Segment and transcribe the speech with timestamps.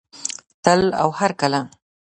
[0.63, 1.61] تل او هرکله.